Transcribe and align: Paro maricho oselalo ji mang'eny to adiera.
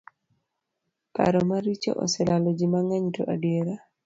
Paro 1.13 1.41
maricho 1.49 1.91
oselalo 2.03 2.49
ji 2.57 2.65
mang'eny 2.73 3.07
to 3.15 3.21
adiera. 3.33 3.75